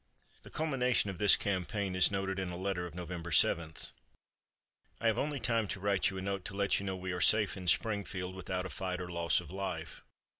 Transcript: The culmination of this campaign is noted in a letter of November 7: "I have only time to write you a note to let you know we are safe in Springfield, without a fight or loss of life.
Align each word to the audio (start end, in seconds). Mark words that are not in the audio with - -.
The 0.41 0.49
culmination 0.49 1.11
of 1.11 1.19
this 1.19 1.35
campaign 1.35 1.95
is 1.95 2.09
noted 2.09 2.39
in 2.39 2.49
a 2.49 2.57
letter 2.57 2.87
of 2.87 2.95
November 2.95 3.31
7: 3.31 3.75
"I 4.99 5.05
have 5.05 5.19
only 5.19 5.39
time 5.39 5.67
to 5.67 5.79
write 5.79 6.09
you 6.09 6.17
a 6.17 6.21
note 6.23 6.43
to 6.45 6.55
let 6.55 6.79
you 6.79 6.87
know 6.87 6.95
we 6.95 7.11
are 7.13 7.21
safe 7.21 7.55
in 7.55 7.67
Springfield, 7.67 8.33
without 8.33 8.65
a 8.65 8.69
fight 8.69 8.99
or 8.99 9.09
loss 9.11 9.39
of 9.41 9.51
life. 9.51 10.01